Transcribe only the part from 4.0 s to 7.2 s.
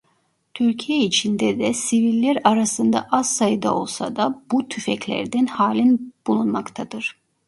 da bu tüfeklerden halen bulunmaktadır.